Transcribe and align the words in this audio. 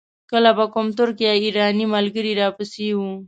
کله 0.31 0.51
به 0.57 0.65
کوم 0.73 0.87
ترک 0.97 1.17
یا 1.25 1.33
ایراني 1.43 1.85
ملګری 1.95 2.33
را 2.39 2.47
پسې 2.57 2.87
و. 2.95 2.99